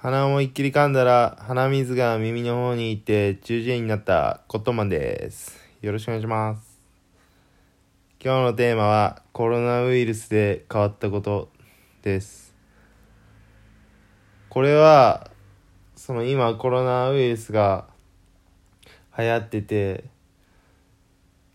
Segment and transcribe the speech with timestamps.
[0.00, 5.58] 鼻を思いっきり噛んだら鼻水が耳の方に行って中耳炎になったコットマンです。
[5.80, 6.78] よろしくお願いします。
[8.22, 11.50] 今日のテーマはコロナウイルスで変わったこと
[12.02, 12.54] です。
[14.48, 15.32] これは
[15.96, 17.88] その今コロナウイルスが
[19.18, 20.04] 流行ってて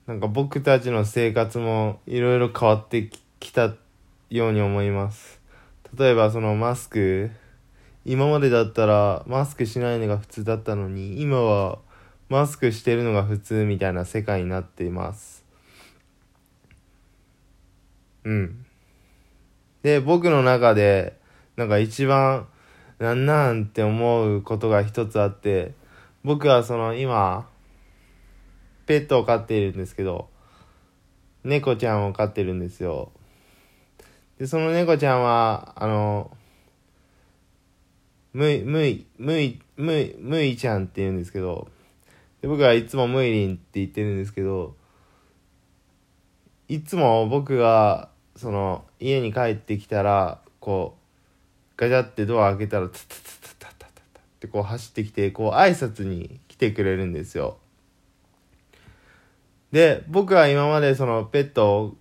[0.06, 3.74] なんか僕たちの生活もいろいろ変わってきた
[4.30, 5.40] ように思います。
[5.98, 7.32] 例えばそのマスク
[8.06, 11.80] 今までだったらマスクしないのが普通だったのに今は
[12.30, 15.46] マスクしてるのが普通みたいな世界になっています。
[18.24, 18.66] うん。
[19.84, 21.18] で僕の中で
[21.56, 22.48] なんか一番
[23.00, 25.74] なんなんって思うことが一つあって
[26.24, 27.48] 僕はその今
[28.86, 30.30] ペットを飼っているんですけど
[31.44, 33.12] 猫ちゃんを飼ってるんですよ。
[34.40, 36.32] でその猫ちゃんはあの
[38.34, 41.68] むい、むい、むい、むい、むいちゃんって言うんですけど、
[42.42, 44.76] で僕はいつもむいりんって言ってるんですけど、
[46.68, 57.58] いつも僕が、その、家に帰ってきたら、こう、ガチャってドア開けたら、ツツツツタタタタってこう走ってきて、こう挨拶に来てくれるんですよ。
[59.72, 61.98] で、僕は今までそのペットを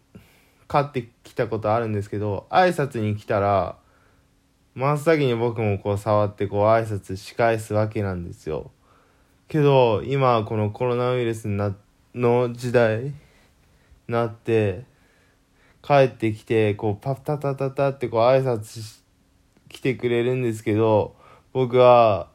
[0.69, 3.77] 飼ってきたことあるんですけど、挨拶に来たら、
[4.75, 8.70] 真っ先に僕もこう触ってこう挨拶し返すわけなんですよ。
[9.48, 11.75] けど今このコロナウイルスな
[12.14, 13.12] の時代
[14.09, 14.84] なって
[15.83, 19.03] 帰ってきてこうパッタタタタってこう挨拶し
[19.69, 21.17] 来てくれるんですけど
[21.53, 22.29] 僕は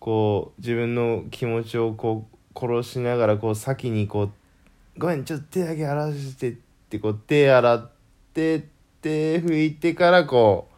[0.00, 4.30] こう自分の気持ちをこう殺しながらこう先にこう
[4.98, 6.54] 「ごめんちょっと手だけ洗わせて」っ
[6.88, 7.90] てこう手洗っ
[8.34, 8.66] て
[9.02, 10.69] 手拭いてからこう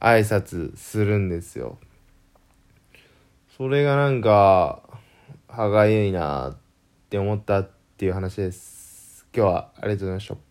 [0.00, 1.78] 挨拶するんですよ。
[3.56, 4.82] それがなんか、
[5.46, 6.56] 歯がゆいなっ
[7.10, 9.26] て思ったっていう話です。
[9.36, 10.49] 今日はありがとうございました。